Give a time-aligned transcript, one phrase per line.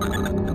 [0.00, 0.53] Tiens,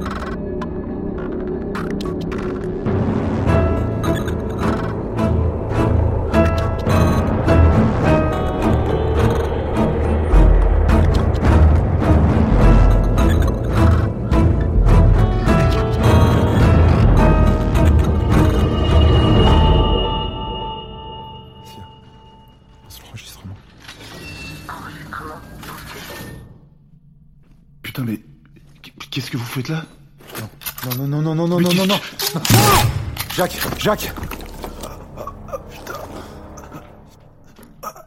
[29.69, 29.85] là
[30.85, 31.99] Non, non, non, non, non, non, non, non, non.
[33.35, 34.11] Jacques, Jacques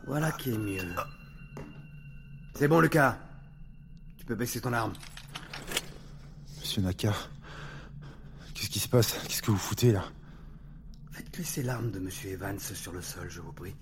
[0.06, 0.94] Voilà qui est mieux.
[2.58, 3.16] C'est bon, Lucas.
[4.18, 4.92] Tu peux baisser ton arme.
[6.60, 7.12] Monsieur Naka,
[8.54, 9.14] qu'est-ce qui se passe?
[9.26, 10.04] Qu'est-ce que vous foutez là?
[11.12, 13.74] Faites glisser l'arme de Monsieur Evans sur le sol, je vous prie.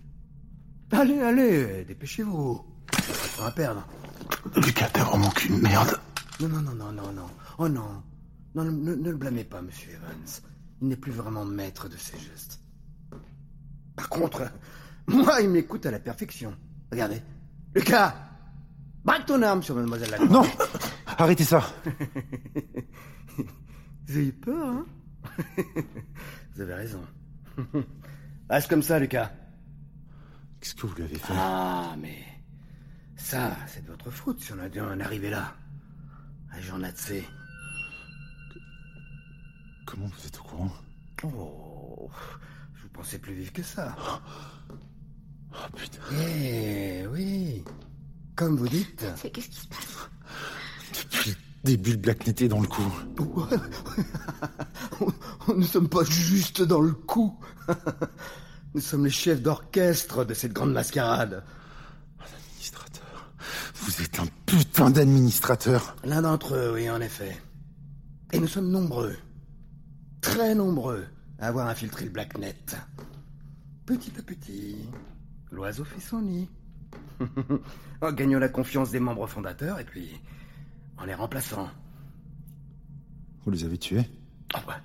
[0.92, 2.65] Allez, allez, dépêchez-vous.
[2.91, 3.87] Pas de temps à perdre.
[4.56, 5.98] Lucas, t'as vraiment qu'une merde.
[6.41, 7.27] Non, non, non, non, non, non.
[7.62, 8.03] Oh non.
[8.55, 10.42] Non, ne, le blâmez pas, Monsieur Evans.
[10.80, 12.58] Il n'est plus vraiment maître de ses gestes.
[13.94, 14.50] Par contre,
[15.06, 16.56] moi, il m'écoute à la perfection.
[16.91, 17.20] Regardez.
[17.75, 18.14] Lucas
[19.05, 20.28] Braque ton arme sur Mademoiselle Lacroix.
[20.28, 20.47] Non
[21.19, 21.62] Arrêtez ça
[23.36, 24.86] Vous avez eu peur, hein
[26.55, 27.03] Vous avez raison.
[28.48, 29.31] Reste comme ça, Lucas.
[30.61, 31.34] Qu'est-ce que vous lui avez fait?
[31.36, 32.25] Ah, mais...
[33.16, 35.55] Ça, c'est de votre faute si on a dû en arriver là.
[36.53, 37.28] Agent Natsé.
[39.86, 40.70] Comment vous êtes au courant
[41.24, 42.08] Oh,
[42.76, 43.96] je vous pensais plus vif que ça.
[45.52, 47.64] Oh putain Eh oui.
[48.36, 49.04] Comme vous dites.
[49.16, 50.08] C'est qu'est-ce qui se passe?
[50.92, 52.92] Depuis le début, le Blacknet est dans le coup.
[53.18, 53.58] Ouais.
[55.48, 57.36] Nous ne sommes pas juste dans le coup.
[58.74, 61.42] Nous sommes les chefs d'orchestre de cette grande mascarade.
[62.20, 63.32] Administrateur.
[63.74, 65.97] Vous êtes un putain d'administrateur.
[66.04, 67.36] L'un d'entre eux, oui, en effet.
[68.32, 69.16] Et nous sommes nombreux,
[70.20, 71.06] très nombreux,
[71.38, 72.56] à avoir infiltré le Blacknet.
[73.86, 74.76] Petit à petit,
[75.50, 76.48] l'oiseau fait son nid.
[78.00, 80.20] en gagnant la confiance des membres fondateurs et puis
[80.98, 81.69] en les remplaçant.
[83.44, 84.04] Vous les avez tués?
[84.53, 84.80] Bah.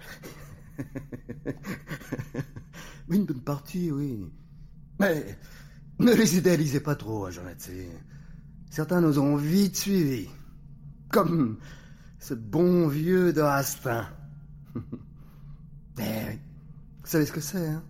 [3.10, 4.26] oui, une bonne partie, oui.
[5.00, 5.38] Mais
[6.00, 7.90] ne les idéalisez pas trop, agent Natsé.
[8.70, 10.30] Certains nous ont vite suivis.
[11.10, 11.60] Comme
[12.20, 13.42] ce bon vieux de.
[16.00, 16.38] Eh,
[17.02, 17.84] vous savez ce que c'est, hein?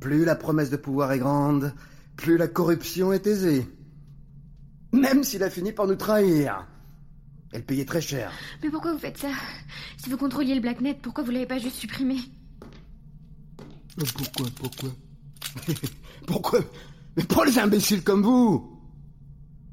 [0.00, 1.72] Plus la promesse de pouvoir est grande,
[2.16, 3.66] plus la corruption est aisée.
[4.92, 6.66] Même s'il a fini par nous trahir.
[7.52, 8.32] Elle payait très cher.
[8.62, 9.30] Mais pourquoi vous faites ça?
[9.96, 12.16] Si vous contrôliez le Blacknet, pourquoi vous l'avez pas juste supprimé?
[13.96, 14.90] Pourquoi, pourquoi?
[16.26, 16.60] Pourquoi?
[17.16, 18.80] Mais pour les imbéciles comme vous!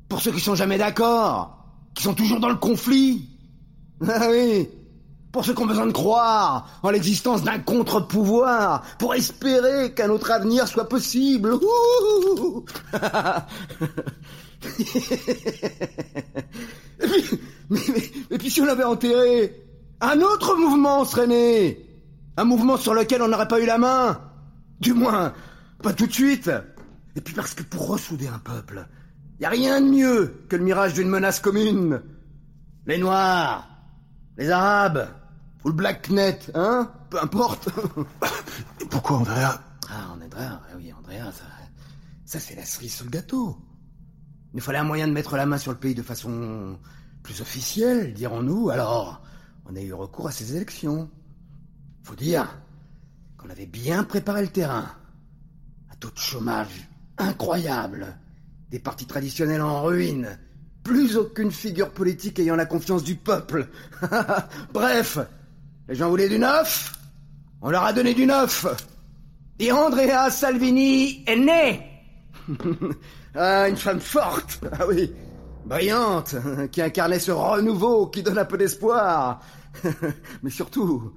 [0.10, 3.30] Pour ceux qui sont jamais d'accord Qui sont toujours dans le conflit!
[4.08, 4.68] Ah oui
[5.32, 10.32] Pour ceux qui ont besoin de croire en l'existence d'un contre-pouvoir Pour espérer qu'un autre
[10.32, 11.54] avenir soit possible
[17.00, 17.40] et, puis,
[17.70, 19.56] mais- puis si on avait enterré
[20.02, 21.88] Un autre mouvement serait né
[22.38, 24.20] un mouvement sur lequel on n'aurait pas eu la main.
[24.80, 25.34] Du moins,
[25.84, 26.50] pas tout de suite.
[27.16, 28.88] Et puis parce que pour ressouder un peuple,
[29.40, 32.02] y a rien de mieux que le mirage d'une menace commune.
[32.88, 33.68] Les Noirs,
[34.38, 35.08] les Arabes,
[35.64, 36.92] ou le Blacknet, hein?
[37.10, 37.70] Peu importe.
[38.80, 39.62] Et pourquoi Andrea?
[39.90, 41.46] Ah, Andrea, ah oui, Andrea, ça,
[42.26, 43.58] ça c'est la cerise sur le gâteau.
[44.54, 46.78] Il nous fallait un moyen de mettre la main sur le pays de façon
[47.24, 49.22] plus officielle, dirons-nous, alors
[49.66, 51.10] on a eu recours à ces élections.
[52.04, 52.48] Faut dire
[53.38, 54.90] qu'on avait bien préparé le terrain.
[55.92, 58.18] Un taux de chômage incroyable.
[58.70, 60.40] Des partis traditionnels en ruine.
[60.84, 63.70] Plus aucune figure politique ayant la confiance du peuple.
[64.74, 65.20] Bref,
[65.92, 66.94] les gens voulaient du neuf.
[67.62, 68.66] On leur a donné du neuf.
[69.60, 71.82] Et Andrea Salvini est née.
[73.36, 74.62] ah, une femme forte.
[74.72, 75.12] Ah oui,
[75.66, 76.36] brillante,
[76.72, 79.42] qui incarnait ce renouveau qui donne un peu d'espoir.
[80.44, 81.12] Mais surtout,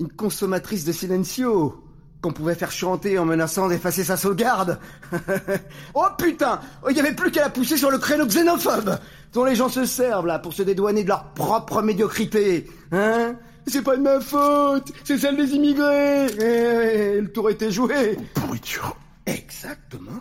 [0.00, 1.84] une consommatrice de silencio,
[2.20, 4.80] qu'on pouvait faire chanter en menaçant d'effacer sa sauvegarde.
[5.94, 8.98] oh putain Il n'y avait plus qu'à la pousser sur le créneau xénophobe
[9.32, 12.68] dont les gens se servent là pour se dédouaner de leur propre médiocrité.
[12.90, 13.36] Hein?
[13.66, 16.26] C'est pas de ma faute, c'est celle des immigrés.
[16.26, 18.16] Eh, le tour était joué.
[18.34, 18.96] Pourriture.
[19.26, 20.20] Exactement.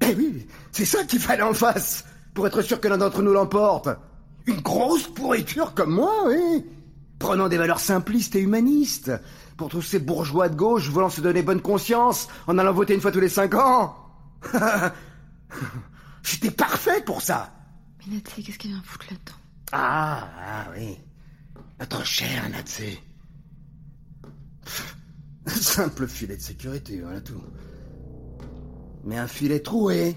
[0.00, 2.04] Eh oui, c'est ça qu'il fallait en face,
[2.34, 3.88] pour être sûr que l'un d'entre nous l'emporte.
[4.46, 6.64] Une grosse pourriture comme moi, oui.
[7.18, 9.12] Prenant des valeurs simplistes et humanistes,
[9.56, 13.00] pour tous ces bourgeois de gauche voulant se donner bonne conscience en allant voter une
[13.00, 13.96] fois tous les cinq ans.
[16.22, 17.52] J'étais parfait pour ça.
[18.06, 19.38] Mais Natsé, qu'est-ce qu'il vient foutre là-dedans?
[19.72, 20.98] Ah, ah oui.
[21.78, 22.98] Notre cher Natsé.
[24.64, 24.96] Pff,
[25.46, 27.42] Simple filet de sécurité, voilà tout.
[29.04, 30.16] Mais un filet troué.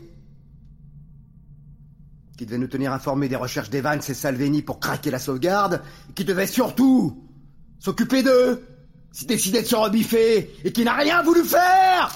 [2.38, 6.14] Qui devait nous tenir informés des recherches d'Evans et Salvini pour craquer la sauvegarde, et
[6.14, 7.28] qui devait surtout
[7.80, 8.64] s'occuper d'eux,
[9.12, 12.16] s'y décider de se rebiffer, et qui n'a rien voulu faire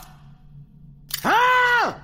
[1.24, 1.96] Hein?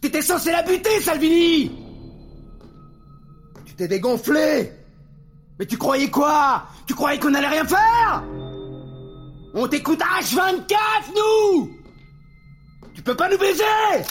[0.00, 1.72] T'étais censé la buter, Salvini
[3.64, 4.83] Tu t'es dégonflé
[5.58, 6.66] Mais tu croyais quoi?
[6.86, 8.22] Tu croyais qu'on allait rien faire?
[9.54, 10.74] On t'écoute à H24,
[11.14, 11.70] nous
[12.92, 13.62] Tu peux pas nous baiser?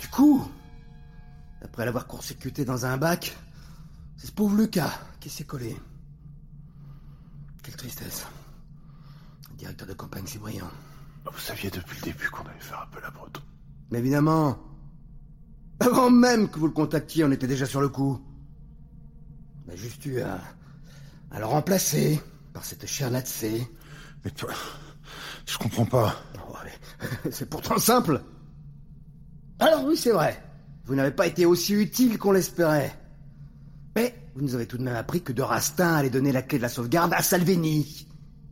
[0.00, 0.46] Du coup,
[1.64, 3.34] après l'avoir court-circuité dans un bac,
[4.16, 4.90] c'est ce pauvre Lucas
[5.20, 5.76] qui s'est collé.
[7.62, 8.26] Quelle tristesse.
[9.50, 10.70] Le directeur de campagne, c'est brillant.
[11.24, 13.40] Vous saviez depuis le début qu'on allait faire un peu la breton.
[13.90, 14.58] Mais évidemment,
[15.82, 18.20] avant même que vous le contactiez, on était déjà sur le coup.
[19.66, 20.40] On a juste eu à,
[21.30, 22.20] à le remplacer
[22.52, 23.66] par cette chère Natsé.
[24.24, 24.46] Mais p-
[25.46, 26.14] je comprends pas.
[26.48, 26.54] Oh,
[27.30, 28.22] c'est pourtant simple.
[29.58, 30.42] Alors oui, c'est vrai.
[30.84, 32.96] Vous n'avez pas été aussi utile qu'on l'espérait.
[33.94, 36.58] Mais vous nous avez tout de même appris que de Rastin allait donner la clé
[36.58, 38.06] de la sauvegarde à Salvini.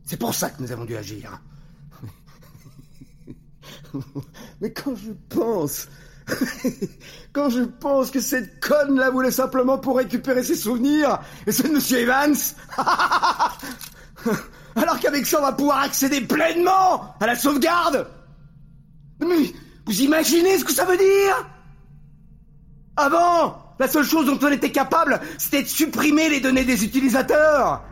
[0.05, 1.41] C'est pour ça que nous avons dû agir.
[4.61, 5.87] Mais quand je pense...
[7.33, 11.67] quand je pense que cette conne là voulait simplement pour récupérer ses souvenirs, et c'est
[11.67, 12.35] de Monsieur Evans
[14.75, 18.07] Alors qu'avec ça on va pouvoir accéder pleinement à la sauvegarde.
[19.19, 19.53] Mais
[19.85, 21.49] vous imaginez ce que ça veut dire?
[22.95, 27.83] Avant, la seule chose dont on était capable, c'était de supprimer les données des utilisateurs.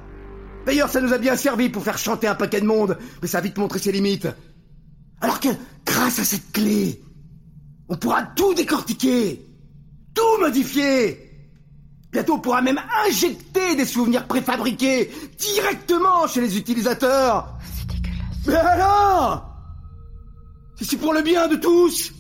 [0.66, 3.40] D'ailleurs, ça nous a bien servi pour faire chanter un paquet de monde, mais ça
[3.40, 4.28] a vite montré ses limites.
[5.22, 5.50] Alors que,
[5.86, 7.02] grâce à cette clé,
[7.90, 9.46] on pourra tout décortiquer,
[10.14, 11.26] tout modifier.
[12.12, 17.58] Bientôt, on pourra même injecter des souvenirs préfabriqués directement chez les utilisateurs.
[17.76, 18.48] C'est dégueulasse.
[18.48, 19.46] Mais alors?
[20.76, 22.14] Si c'est pour le bien de tous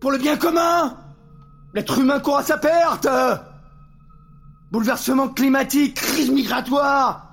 [0.00, 0.96] Pour le bien commun
[1.74, 3.06] L'être humain court à sa perte
[4.72, 7.26] Bouleversement climatique, crise migratoire,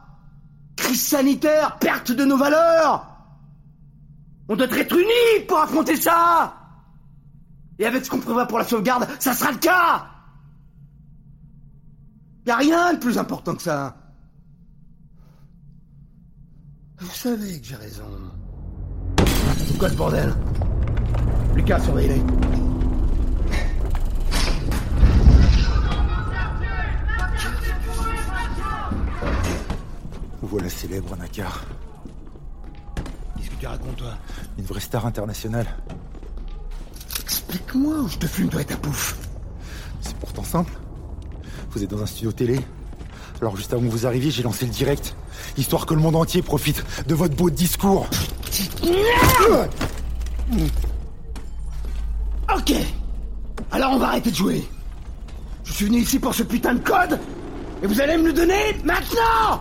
[0.76, 3.08] crise sanitaire, perte de nos valeurs
[4.50, 6.57] On doit être unis pour affronter ça
[7.80, 10.08] Et avec ce qu'on prévoit pour la sauvegarde, ça sera le cas
[12.46, 13.96] Y a rien de plus important que ça
[17.00, 18.06] vous savez que j'ai raison.
[19.68, 20.34] C'est quoi ce bordel?
[21.56, 22.24] Lucas, surveille-les.
[30.42, 31.66] Voilà célèbre Nakar.
[33.38, 34.18] Qu'est-ce que tu racontes, toi?
[34.58, 35.68] Une vraie star internationale.
[37.50, 39.18] Explique-moi où je te fume, toi et ta pouffe.
[40.02, 40.74] C'est pourtant simple.
[41.72, 42.60] Vous êtes dans un studio télé.
[43.40, 45.16] Alors juste avant que vous arriviez, j'ai lancé le direct.
[45.58, 48.10] Histoire que le monde entier profite de votre beau discours.
[52.54, 52.74] Ok.
[53.72, 54.68] Alors on va arrêter de jouer.
[55.64, 57.18] Je suis venu ici pour ce putain de code
[57.82, 59.60] et vous allez me le donner maintenant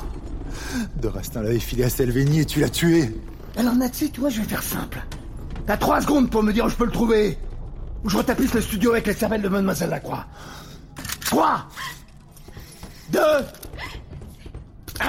[0.96, 3.14] De Rastin l'avait filé à Salvini et tu l'as tué.
[3.56, 4.98] Alors Natsé, tu vois, je vais faire simple.
[5.66, 7.38] T'as trois secondes pour me dire où je peux le trouver.
[8.06, 10.24] Ou je retapisse le studio avec les cervelles de Mademoiselle Lacroix.
[11.22, 11.66] Trois
[13.10, 13.18] Deux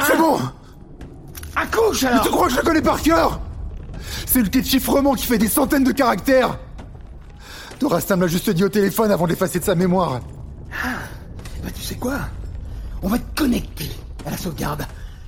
[0.08, 0.40] C'est bon
[1.56, 3.40] Accouche Mais alors tu crois que je la connais par cœur
[4.26, 6.58] C'est le quai de chiffrement qui fait des centaines de caractères
[7.84, 10.20] me l'a juste dit au téléphone avant de l'effacer de sa mémoire.
[11.64, 12.18] Bah tu sais quoi?
[13.04, 13.92] On va te connecter
[14.26, 14.88] à la sauvegarde.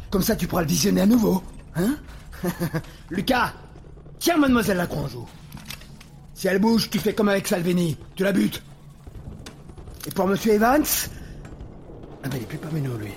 [0.09, 1.43] Comme ça tu pourras le visionner à nouveau.
[1.75, 1.97] Hein?
[3.11, 3.53] Lucas,
[4.17, 5.27] tiens Mademoiselle Lacroix en joue.
[6.39, 7.97] Si elle bouge, tu fais comme avec Salvini.
[8.15, 8.63] Tu la butes.
[10.07, 10.85] Et pour Monsieur Evans?
[12.23, 13.11] Ah ben il est plus parmi nous lui.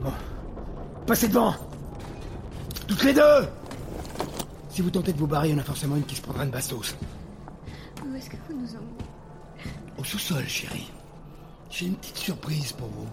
[0.00, 0.10] Bon.
[1.06, 1.54] Passez devant
[2.88, 3.46] Toutes les deux
[4.70, 6.44] Si vous tentez de vous barrer, il y en a forcément une qui se prendra
[6.44, 6.96] une bastos.
[8.06, 9.04] Où est-ce que vous nous emmenez?
[9.98, 10.90] Au sous-sol, chérie.
[11.68, 13.08] J'ai une petite surprise pour vous.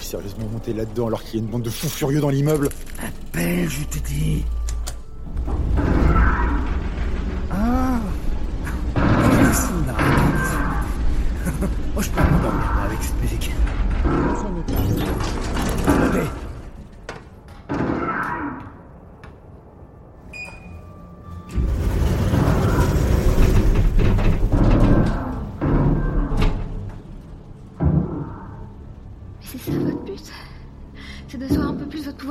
[0.00, 2.68] Sérieusement monter là-dedans alors qu'il y a une bande de fous furieux dans l'immeuble.
[2.98, 4.44] Appelle, je te dis.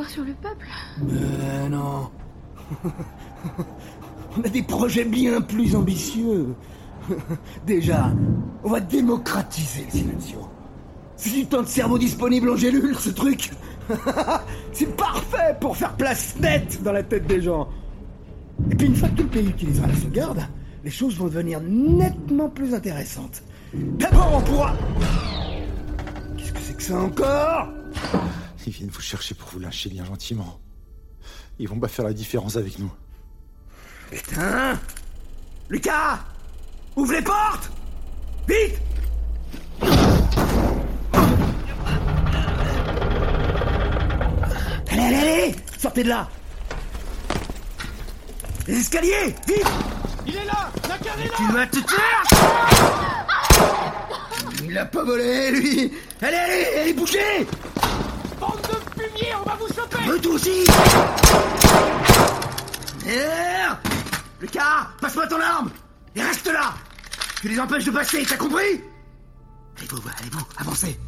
[0.09, 0.67] Sur le peuple
[1.11, 2.09] Euh, non.
[4.37, 6.53] On a des projets bien plus ambitieux.
[7.65, 8.11] Déjà,
[8.63, 10.39] on va démocratiser le silencio.
[11.15, 13.51] C'est du temps de cerveau disponible en gélule, ce truc.
[14.73, 17.69] C'est parfait pour faire place nette dans la tête des gens.
[18.69, 20.41] Et puis une fois que tout le pays utilisera la sauvegarde,
[20.83, 23.43] les choses vont devenir nettement plus intéressantes.
[23.73, 24.73] D'abord, on pourra...
[26.37, 27.69] Qu'est-ce que c'est que ça encore?
[28.67, 30.59] Ils viennent vous chercher pour vous lyncher bien gentiment.
[31.59, 32.91] Ils vont pas faire la différence avec nous.
[34.09, 34.79] Putain!
[35.69, 36.19] Lucas!
[36.95, 37.69] Ouvre les portes!
[38.47, 38.79] Vite!
[44.89, 45.55] Allez, allez, allez!
[45.77, 46.27] Sortez de là!
[48.67, 49.35] Les escaliers!
[49.47, 49.67] Vite!
[50.25, 50.71] Il est là!
[50.89, 51.33] La cave est là!
[51.37, 52.23] Tu vas te taire!
[54.63, 55.93] Il a pas volé, lui!
[56.21, 57.45] Allez, allez, allez, bougez
[59.39, 60.27] on va vous choper.
[60.29, 60.65] Aussi
[63.05, 63.77] Merde.
[64.41, 65.71] Lucas, passe-moi ton arme.
[66.15, 66.73] Et reste là.
[67.41, 68.81] Tu les empêches de passer, t'as compris?
[69.77, 70.99] Allez-vous, allez-vous, avancez.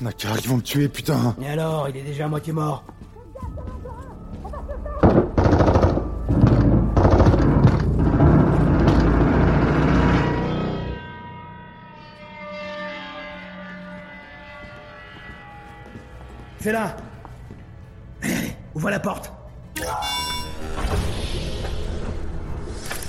[0.00, 1.34] Nakar, ils vont me tuer, putain.
[1.42, 2.84] Et alors, il est déjà à moitié mort.
[16.68, 16.94] C'est là.
[18.20, 19.32] Allez, allez, ouvre la porte.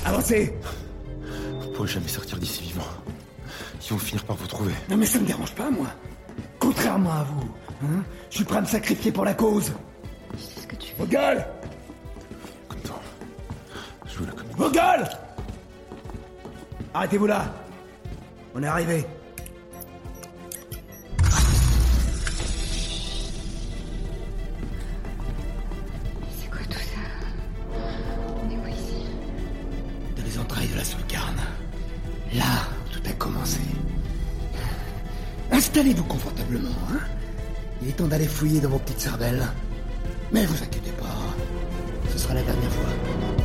[0.06, 0.58] Avancez.
[1.60, 2.88] Vous pourrez jamais sortir d'ici vivant.
[3.84, 4.72] Ils vont finir par vous trouver.
[4.90, 5.88] Non mais ça me dérange pas, moi.
[6.58, 9.74] Contrairement à vous, hein, je suis prêt à me sacrifier pour la cause.
[10.38, 10.96] Sais ce que tu fais.
[10.98, 11.46] Vos gueules
[12.70, 13.02] Comme toi.
[14.06, 14.56] Joue la comédie.
[14.56, 15.10] Vos gueules
[16.94, 17.54] Arrêtez-vous là
[18.56, 19.06] On est arrivé.
[35.70, 36.98] Installez-vous confortablement, hein
[37.84, 39.46] Il est temps d'aller fouiller dans vos petites cervelles.
[40.32, 41.06] Mais vous inquiétez pas,
[42.12, 43.39] ce sera la dernière fois.